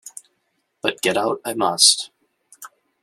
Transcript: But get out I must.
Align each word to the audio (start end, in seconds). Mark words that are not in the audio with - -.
But 0.81 1.03
get 1.03 1.15
out 1.15 1.41
I 1.45 1.53
must. 1.53 2.09